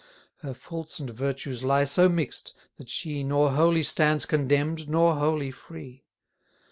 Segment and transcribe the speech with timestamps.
[0.37, 5.51] Her faults and virtues lie so mix'd, that she Nor wholly stands condemn'd, nor wholly
[5.51, 6.05] free.